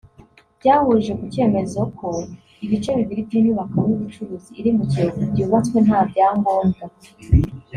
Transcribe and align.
byahurije 0.59 1.13
ku 1.19 1.25
cyemezo 1.33 1.79
ko 1.97 2.07
ibice 2.65 2.89
bibiri 2.97 3.21
by’inyubako 3.27 3.77
y’ubucuruzi 3.89 4.49
iri 4.59 4.69
mu 4.77 4.83
Kiyovu 4.91 5.21
byubatswe 5.31 5.77
nta 5.85 5.99
byangombwa 6.09 6.83